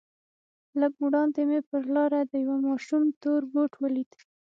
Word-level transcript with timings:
لږ 0.79 0.93
وړاندې 1.05 1.41
مې 1.49 1.59
پر 1.69 1.83
لاره 1.95 2.19
د 2.31 2.33
يوه 2.45 2.57
ماشوم 2.67 3.03
تور 3.21 3.41
بوټ 3.51 3.71
ولېد. 3.81 4.11